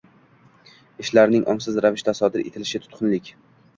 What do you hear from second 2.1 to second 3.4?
sodir etilishi— tutqunlik.